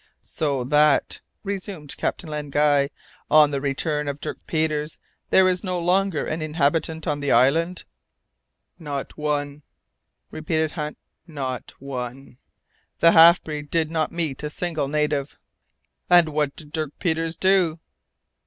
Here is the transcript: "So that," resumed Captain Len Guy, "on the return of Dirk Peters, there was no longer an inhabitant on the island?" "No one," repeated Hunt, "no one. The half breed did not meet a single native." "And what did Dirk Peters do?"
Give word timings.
"So 0.21 0.63
that," 0.63 1.21
resumed 1.43 1.95
Captain 1.95 2.27
Len 2.27 2.49
Guy, 2.49 2.89
"on 3.29 3.51
the 3.51 3.61
return 3.61 4.07
of 4.07 4.19
Dirk 4.19 4.39
Peters, 4.47 4.97
there 5.29 5.45
was 5.45 5.63
no 5.63 5.77
longer 5.77 6.25
an 6.25 6.41
inhabitant 6.41 7.05
on 7.05 7.19
the 7.19 7.31
island?" 7.31 7.83
"No 8.79 9.05
one," 9.15 9.61
repeated 10.31 10.71
Hunt, 10.71 10.97
"no 11.27 11.59
one. 11.77 12.39
The 12.99 13.11
half 13.11 13.43
breed 13.43 13.69
did 13.69 13.91
not 13.91 14.11
meet 14.11 14.41
a 14.41 14.49
single 14.49 14.87
native." 14.87 15.37
"And 16.09 16.29
what 16.29 16.55
did 16.55 16.71
Dirk 16.71 16.97
Peters 16.97 17.35
do?" 17.37 17.79